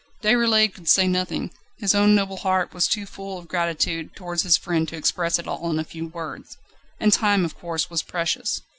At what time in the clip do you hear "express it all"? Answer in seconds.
4.95-5.69